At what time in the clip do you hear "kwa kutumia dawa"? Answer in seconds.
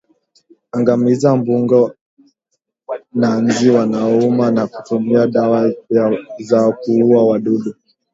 4.55-5.61